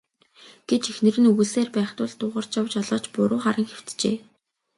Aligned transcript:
гэж 0.69 0.83
эхнэр 0.91 1.15
нь 1.21 1.29
үглэсээр 1.31 1.69
байх 1.75 1.91
тул 1.97 2.11
Дугаржав 2.19 2.65
жолооч 2.73 3.05
буруу 3.13 3.39
харан 3.43 3.67
хэвтжээ. 3.69 4.17